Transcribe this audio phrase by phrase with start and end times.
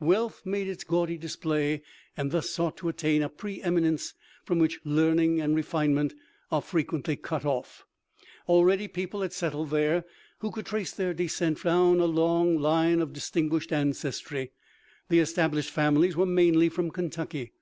[0.00, 1.80] Wealth made its gaudy display,
[2.16, 6.12] and thus sought to attain a pre eminence from which learning and refinement
[6.50, 7.86] are frequently cut off.
[8.48, 10.04] Already, people had settled there
[10.40, 14.50] who could trace their descent down a long line of distinguished ancestry.
[15.08, 17.52] The established families were mainly from Kentucky.